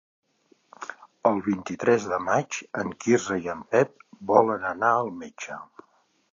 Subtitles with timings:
[1.31, 5.63] El vint-i-tres de maig en Quirze i en Pep volen anar al metge.